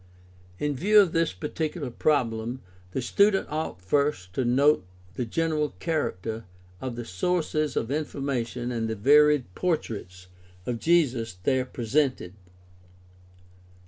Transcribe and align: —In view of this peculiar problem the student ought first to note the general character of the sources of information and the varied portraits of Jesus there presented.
—In 0.65 0.75
view 0.75 0.99
of 0.99 1.11
this 1.11 1.31
peculiar 1.31 1.91
problem 1.91 2.63
the 2.89 3.03
student 3.03 3.47
ought 3.51 3.83
first 3.83 4.33
to 4.33 4.43
note 4.43 4.83
the 5.13 5.27
general 5.27 5.75
character 5.77 6.45
of 6.81 6.95
the 6.95 7.05
sources 7.05 7.77
of 7.77 7.91
information 7.91 8.71
and 8.71 8.89
the 8.89 8.95
varied 8.95 9.53
portraits 9.53 10.25
of 10.65 10.79
Jesus 10.79 11.35
there 11.43 11.65
presented. 11.65 12.33